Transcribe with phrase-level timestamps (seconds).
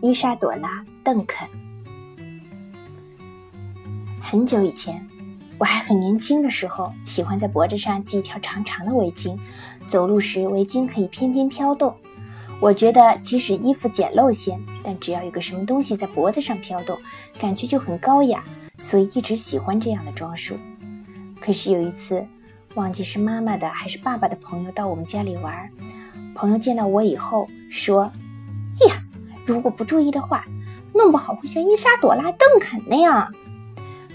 [0.00, 0.68] 伊莎朵拉·
[1.02, 1.48] 邓肯。
[4.20, 5.04] 很久以前，
[5.58, 9.36] 我还很年轻的时候，喜欢在脖子上系一条长长的围巾，
[9.88, 11.92] 走路时围巾可以翩翩飘动。
[12.60, 16.96] 我觉得即使衣服简陋些，但只要有个什么东西在脖子上飘动，
[17.40, 18.44] 感觉就很高雅，
[18.78, 20.56] 所以一直喜欢这样的装束。
[21.40, 22.24] 可是有一次，
[22.76, 25.68] 忘记是妈妈的还是爸爸的朋友到我们家里玩，
[26.36, 28.08] 朋友见到我以后说。
[29.48, 30.44] 如果不注意的话，
[30.92, 33.32] 弄不好会像伊莎朵拉·邓肯那样。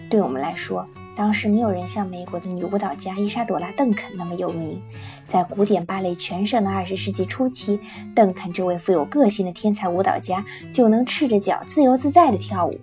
[0.07, 4.79] 对我们来说，当时没有人像美国的女舞蹈家伊莎朵拉·邓肯那么有名。
[5.27, 7.79] 在古典芭蕾全盛的二十世纪初期，
[8.13, 12.79] 邓肯这位富有个性的天才舞蹈家就能赤着脚自由自在地跳舞。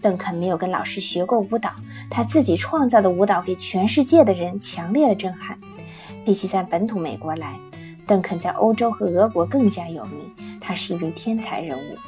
[0.00, 1.72] 邓肯没有跟老师学过舞蹈，
[2.08, 5.58] 他自己创造的舞蹈给全世界的人强烈的震撼。
[6.24, 7.58] 比起在本土美国来，
[8.06, 10.20] 邓肯在欧洲和俄国更加有名。
[10.64, 11.98] 他是一位天才人物，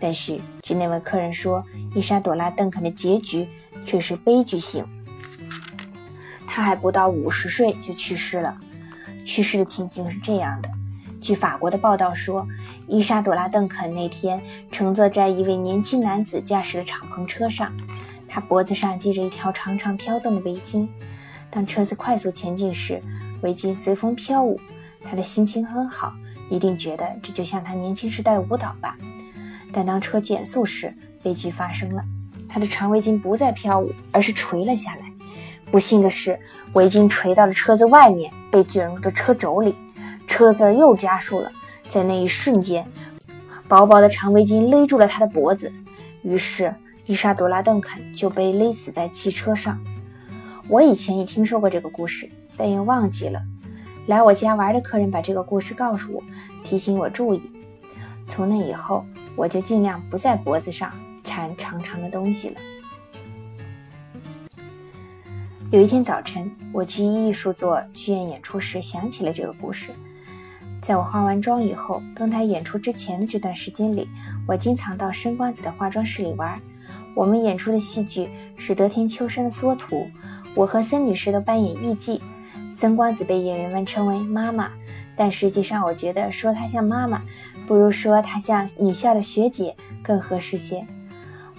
[0.00, 3.48] 但是据那位客人说，伊莎朵拉·邓肯的结局
[3.84, 4.84] 却是悲剧性。
[6.46, 8.58] 他还不到五十岁就去世了。
[9.24, 10.68] 去世的情景是这样的：
[11.20, 12.46] 据法国的报道说，
[12.88, 17.72] 伊莎朵拉·邓肯那天乘坐在一位年轻男子驾驶的敞篷车上，
[18.28, 20.88] 他脖子上系着一条长长飘动的围巾。
[21.48, 23.00] 当车子快速前进时，
[23.42, 24.60] 围巾随风飘舞。
[25.04, 26.12] 他的心情很好。
[26.52, 28.94] 一定觉得这就像他年轻时代的舞蹈吧，
[29.72, 32.04] 但当车减速时，悲剧发生了。
[32.46, 35.00] 他的长围巾不再飘舞，而是垂了下来。
[35.70, 36.38] 不幸的是，
[36.74, 39.74] 围巾垂到了车子外面，被卷入了车轴里。
[40.26, 41.50] 车子又加速了，
[41.88, 42.86] 在那一瞬间，
[43.66, 45.72] 薄薄的长围巾勒住了他的脖子。
[46.22, 46.74] 于是，
[47.06, 49.82] 伊莎朵拉·邓肯就被勒死在汽车上。
[50.68, 53.40] 我以前也听说过这个故事，但也忘记了。
[54.06, 56.22] 来我家玩的客人把这个故事告诉我，
[56.64, 57.42] 提醒我注意。
[58.28, 59.04] 从那以后，
[59.36, 62.56] 我就尽量不在脖子上缠长长的东西了。
[65.70, 69.90] 有一天早晨，我去艺术做剧院演出时，想起了这个故事。
[70.80, 74.08] 在我化完妆以后，登台演出之前的这段时间里，
[74.48, 76.60] 我经常到深光子的化妆室里玩。
[77.14, 79.96] 我们演出的戏剧是德田秋生的《缩图》，
[80.54, 82.20] 我和森女士都扮演艺妓。
[82.82, 84.68] 森光子被演员们称为妈妈，
[85.14, 87.22] 但实际上我觉得说她像妈妈，
[87.64, 90.84] 不如说她像女校的学姐更合适些。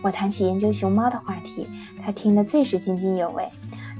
[0.01, 1.69] 我谈起研究熊猫的话题，
[2.03, 3.47] 她听得最是津津有味。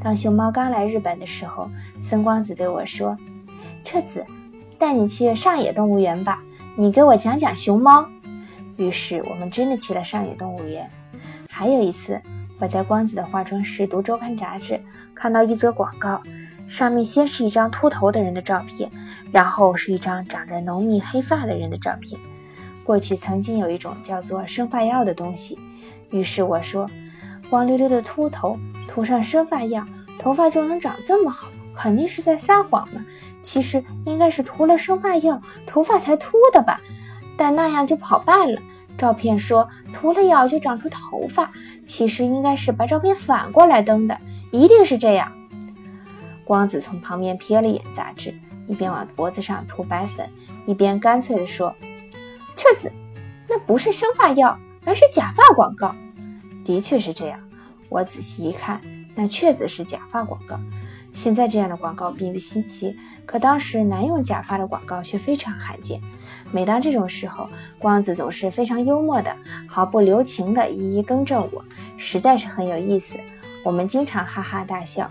[0.02, 3.18] 当熊猫刚来日本的时候，森光子对我说
[3.86, 4.26] ：“彻子，
[4.78, 6.44] 带你去上野动物园吧，
[6.76, 8.06] 你给我讲讲熊猫。”
[8.76, 10.92] 于是我们真的去了上野动物园。
[11.50, 12.22] 还有一次，
[12.60, 14.78] 我在光子的化妆室读周刊杂志，
[15.16, 16.22] 看到一则广告。
[16.74, 18.90] 上面先是一张秃头的人的照片，
[19.32, 22.20] 然后是一张长着浓密黑发的人的照片。
[22.84, 25.56] 过去曾经有一种叫做生发药的东西，
[26.10, 26.90] 于是我说
[27.48, 28.58] ：“光溜溜的秃头
[28.88, 29.86] 涂上生发药，
[30.18, 31.48] 头发就能长这么好？
[31.76, 33.06] 肯定是在撒谎嘛！
[33.44, 36.82] 其实应该是涂了生发药，头发才秃的吧？
[37.38, 38.60] 但那样就跑败了。
[38.98, 41.52] 照片说涂了药就长出头发，
[41.86, 44.18] 其实应该是把照片反过来登的，
[44.52, 45.32] 一定是这样。”
[46.44, 48.34] 光子从旁边瞥了眼杂志，
[48.68, 50.30] 一边往脖子上涂白粉，
[50.66, 51.76] 一边干脆地说
[52.56, 52.92] ：“彻子，
[53.48, 55.96] 那不是生发药，而是假发广告。”
[56.66, 57.40] 的确是这样。
[57.90, 58.82] 我仔细一看，
[59.16, 60.60] 那确实是假发广告。
[61.12, 66.02] 现在这样的广告并不稀奇，可当时男用假发的广告却非常罕见。
[66.52, 69.36] 每当这种时候，光子总是非常幽默的、
[69.68, 71.64] 毫不留情地一一更正我，
[71.98, 73.20] 实在是很有意思。
[73.64, 75.08] 我们经常哈哈大笑。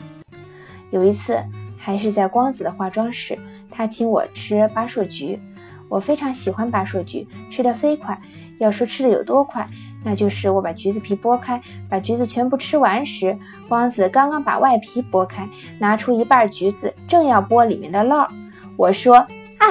[0.93, 1.43] 有一次，
[1.77, 3.37] 还是在光子的化妆室，
[3.71, 5.41] 他请我吃巴硕橘。
[5.89, 8.19] 我非常喜欢巴硕橘，吃得飞快。
[8.59, 9.69] 要说吃的有多快，
[10.05, 13.37] 那就是我把橘子皮剥开，把橘子全部吃完时，
[13.69, 15.49] 光子刚刚把外皮剥开，
[15.79, 18.29] 拿出一半橘子，正要剥里面的烙。
[18.77, 19.17] 我说
[19.59, 19.67] ：“啊，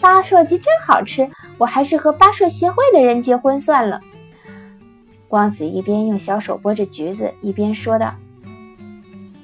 [0.00, 4.00] 巴硕橘真好吃，我还是和巴硕协会的人结婚算了。”
[5.26, 8.14] 光子一边用小手剥着橘子，一边说道：“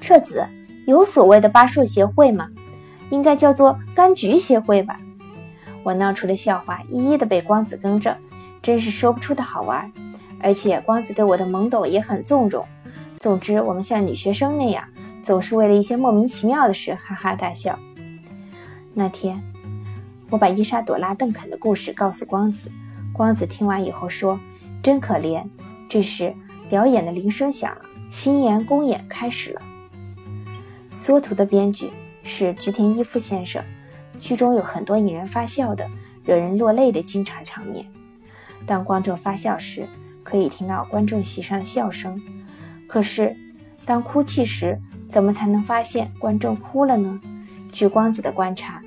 [0.00, 0.46] 彻子。”
[0.90, 2.48] 有所谓的巴硕协会吗？
[3.10, 4.98] 应该叫做柑橘协会吧。
[5.84, 8.12] 我闹出的笑话一一的被光子更正，
[8.60, 9.88] 真是说不出的好玩。
[10.42, 12.66] 而且光子对我的懵懂也很纵容。
[13.20, 14.82] 总之，我们像女学生那样，
[15.22, 17.78] 总是为了一些莫名其妙的事哈哈大笑。
[18.92, 19.40] 那天，
[20.28, 22.68] 我把伊莎朵拉·邓肯的故事告诉光子，
[23.12, 24.40] 光子听完以后说
[24.82, 25.44] ：“真可怜。”
[25.88, 26.34] 这时，
[26.68, 29.62] 表演的铃声响了，新言公演开始了。
[31.00, 31.90] 缩图的编剧
[32.22, 33.64] 是菊田一夫先生，
[34.20, 35.88] 剧中有很多引人发笑的、
[36.22, 37.86] 惹人落泪的精彩场面。
[38.66, 39.88] 当观众发笑时，
[40.22, 42.20] 可以听到观众席上的笑声。
[42.86, 43.34] 可是，
[43.86, 47.18] 当哭泣时，怎么才能发现观众哭了呢？
[47.72, 48.82] 据光子的观察，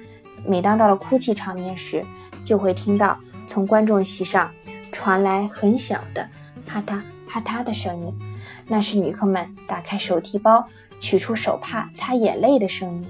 [0.46, 2.06] 每当到了哭泣场面时，
[2.44, 3.18] 就会听到
[3.48, 4.52] 从观众席上
[4.92, 6.30] 传来很小的
[6.64, 7.02] 啪嗒
[7.34, 8.14] 啪嗒的声音，
[8.68, 10.68] 那是女客们打开手提包、
[11.00, 13.08] 取出手帕擦眼泪的声音。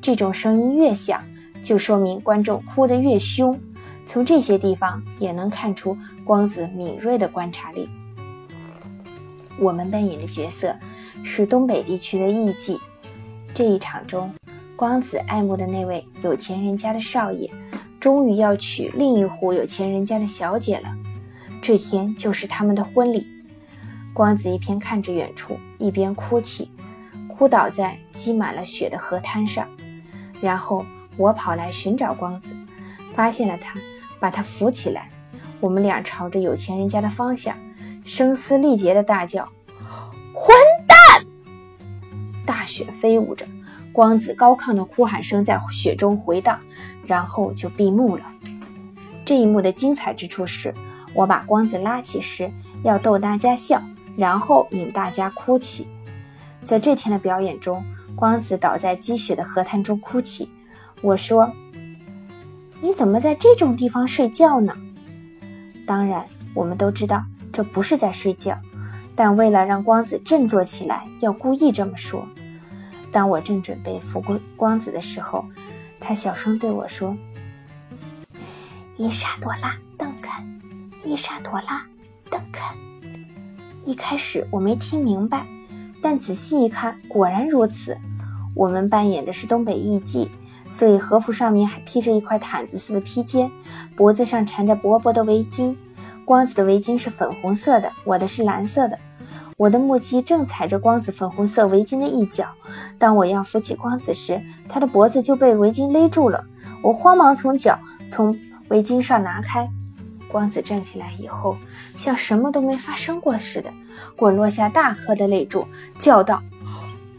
[0.00, 1.22] 这种声音越响，
[1.62, 3.60] 就说明观众哭得越凶。
[4.06, 5.94] 从这些地方也能看出
[6.24, 7.90] 光子敏锐的观察力。
[9.58, 10.74] 我们扮演的角色
[11.22, 12.78] 是东北地区的艺妓。
[13.52, 14.32] 这一场中，
[14.74, 17.50] 光子爱慕的那位有钱人家的少爷，
[18.00, 20.88] 终于要娶另一户有钱人家的小姐了。
[21.60, 23.26] 这天就是他们的婚礼。
[24.14, 26.70] 光子一边看着远处，一边哭泣，
[27.28, 29.66] 哭倒在积满了雪的河滩上。
[30.40, 30.84] 然后
[31.16, 32.50] 我跑来寻找光子，
[33.14, 33.78] 发现了他，
[34.20, 35.08] 把他扶起来。
[35.60, 37.56] 我们俩朝着有钱人家的方向。
[38.04, 39.48] 声嘶力竭的大叫
[40.34, 40.56] ：“混
[40.88, 41.24] 蛋！”
[42.44, 43.46] 大雪飞舞着，
[43.92, 46.58] 光子高亢的哭喊声在雪中回荡，
[47.06, 48.24] 然后就闭幕了。
[49.24, 50.74] 这一幕的精彩之处是，
[51.14, 52.50] 我把光子拉起时
[52.82, 53.80] 要逗大家笑，
[54.16, 55.86] 然后引大家哭泣。
[56.64, 60.48] 在这天的表演中，光子倒在积雪的河滩中哭泣。
[61.00, 61.52] 我说
[62.80, 64.76] ：“你怎么在这种地方睡觉呢？”
[65.86, 66.24] 当然，
[66.54, 67.24] 我们都知道。
[67.52, 68.58] 这不是在睡觉，
[69.14, 72.26] 但为了让光子振作起来，要故意这么说。
[73.10, 75.44] 当我正准备扶过光子的时候，
[76.00, 77.14] 他小声对我说
[78.96, 80.60] ：“伊莎朵拉·邓肯，
[81.04, 81.80] 伊莎朵拉·
[82.30, 82.74] 邓肯。”
[83.84, 85.46] 一开始我没听明白，
[86.00, 87.96] 但仔细一看，果然如此。
[88.54, 90.28] 我们扮演的是东北艺妓，
[90.70, 93.50] 所以和服上面还披着一块毯子似的披肩，
[93.96, 95.74] 脖子上缠着薄薄的围巾。
[96.24, 98.98] 光子的围巾是粉红色的，我的是蓝色的。
[99.56, 102.46] 我的木屐正踩着光子粉红色围巾的一角。
[102.98, 106.44] 当我要扶起光子时，他的脖子就被围巾勒住了。
[106.82, 107.78] 我慌忙从脚
[108.08, 108.38] 从
[108.68, 109.68] 围巾上拿开。
[110.32, 111.58] 光子站起来以后，
[111.94, 113.70] 像什么都没发生过似的，
[114.16, 115.68] 滚落下大颗的泪珠，
[115.98, 116.42] 叫道：“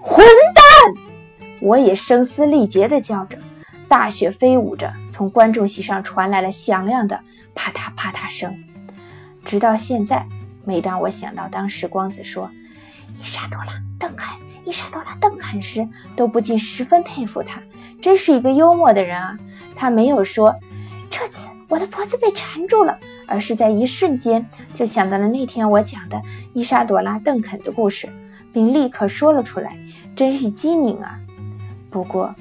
[0.02, 0.26] 混
[0.56, 0.66] 蛋！”
[1.62, 3.38] 我也声嘶力竭地叫着。
[3.88, 7.22] 大雪飞舞着，从观众席上传来了响亮的
[7.54, 8.64] 啪嗒啪嗒声。
[9.46, 10.28] 直到现在，
[10.66, 12.50] 每当我想到当时光子说
[13.22, 13.66] “伊莎多拉·
[14.00, 14.36] 邓肯，
[14.66, 17.62] 伊莎多拉·邓肯”时，都不禁十分佩服他，
[18.02, 19.38] 真是一个幽默的人啊！
[19.76, 20.56] 他没有说
[21.12, 21.43] “这次
[21.74, 26.22] 我的脖子被缠住了”，而是在一瞬间就想到了那天我讲的
[26.54, 28.08] 伊莎朵拉·邓肯的故事，
[28.54, 29.76] 并立刻说了出来，
[30.16, 31.20] 真是机敏啊！
[31.90, 32.36] 不过，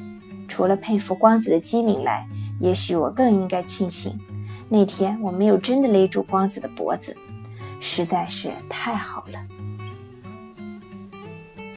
[0.49, 2.29] 除了佩服光子的机敏来，
[2.61, 4.21] 也许我更应该庆幸。
[4.69, 7.17] 那天我没有真的勒住光子的脖子，
[7.81, 9.39] 实在是太好了。